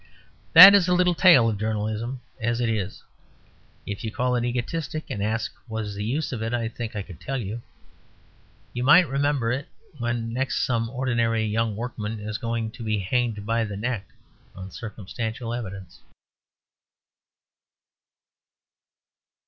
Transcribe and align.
That 0.53 0.73
is 0.73 0.87
a 0.87 0.95
little 0.95 1.13
tale 1.13 1.47
of 1.47 1.59
journalism 1.59 2.21
as 2.41 2.59
it 2.59 2.69
is; 2.69 3.03
if 3.85 4.03
you 4.03 4.11
call 4.11 4.35
it 4.35 4.43
egotistic 4.43 5.11
and 5.11 5.21
ask 5.21 5.53
what 5.67 5.85
is 5.85 5.93
the 5.93 6.03
use 6.03 6.31
of 6.31 6.41
it 6.41 6.55
I 6.55 6.69
think 6.69 6.95
I 6.95 7.03
could 7.03 7.21
tell 7.21 7.37
you. 7.37 7.61
You 8.73 8.83
might 8.83 9.07
remember 9.07 9.51
it 9.51 9.67
when 9.99 10.33
next 10.33 10.65
some 10.65 10.89
ordinary 10.89 11.45
young 11.45 11.75
workman 11.75 12.19
is 12.19 12.39
going 12.39 12.71
to 12.71 12.83
be 12.83 12.97
hanged 12.97 13.45
by 13.45 13.63
the 13.63 13.77
neck 13.77 14.07
on 14.55 14.71
circumstantial 14.71 15.53
evidence. 15.53 15.99